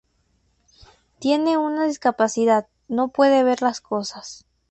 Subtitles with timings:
[1.19, 4.47] Tiene una discapacidad: no puede ver las cosas.